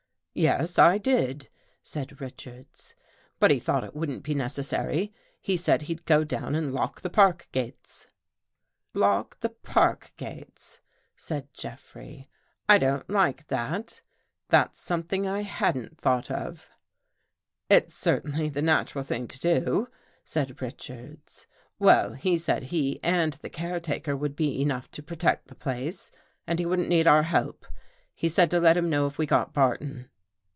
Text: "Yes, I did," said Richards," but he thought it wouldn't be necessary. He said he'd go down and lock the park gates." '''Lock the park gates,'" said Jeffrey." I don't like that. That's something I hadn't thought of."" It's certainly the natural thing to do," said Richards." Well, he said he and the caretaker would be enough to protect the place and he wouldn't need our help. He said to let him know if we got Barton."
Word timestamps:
"Yes, 0.51 0.79
I 0.79 0.97
did," 0.97 1.49
said 1.83 2.21
Richards," 2.21 2.95
but 3.41 3.51
he 3.51 3.59
thought 3.59 3.83
it 3.83 3.93
wouldn't 3.93 4.23
be 4.23 4.33
necessary. 4.33 5.13
He 5.41 5.57
said 5.57 5.81
he'd 5.83 6.05
go 6.05 6.23
down 6.23 6.55
and 6.55 6.73
lock 6.73 7.01
the 7.01 7.09
park 7.09 7.49
gates." 7.51 8.07
'''Lock 8.93 9.41
the 9.41 9.49
park 9.49 10.13
gates,'" 10.15 10.79
said 11.17 11.53
Jeffrey." 11.53 12.29
I 12.69 12.77
don't 12.77 13.09
like 13.09 13.47
that. 13.47 14.01
That's 14.47 14.79
something 14.79 15.27
I 15.27 15.41
hadn't 15.41 15.99
thought 15.99 16.31
of."" 16.31 16.69
It's 17.69 17.93
certainly 17.93 18.47
the 18.47 18.61
natural 18.61 19.03
thing 19.03 19.27
to 19.27 19.37
do," 19.39 19.89
said 20.23 20.61
Richards." 20.61 21.45
Well, 21.77 22.13
he 22.13 22.37
said 22.37 22.63
he 22.63 23.01
and 23.03 23.33
the 23.33 23.49
caretaker 23.49 24.15
would 24.15 24.37
be 24.37 24.61
enough 24.61 24.89
to 24.91 25.03
protect 25.03 25.49
the 25.49 25.55
place 25.55 26.09
and 26.47 26.57
he 26.57 26.65
wouldn't 26.65 26.87
need 26.87 27.05
our 27.05 27.23
help. 27.23 27.67
He 28.15 28.29
said 28.29 28.49
to 28.51 28.61
let 28.61 28.77
him 28.77 28.89
know 28.89 29.05
if 29.07 29.17
we 29.17 29.25
got 29.25 29.51
Barton." 29.53 30.07